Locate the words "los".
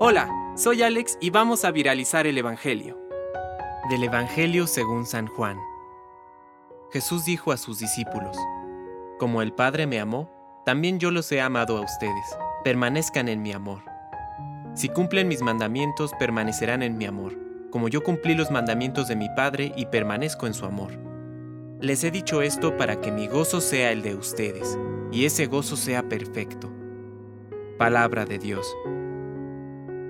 11.10-11.32, 18.34-18.50